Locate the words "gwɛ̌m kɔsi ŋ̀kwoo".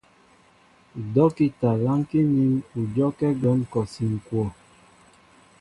3.41-4.49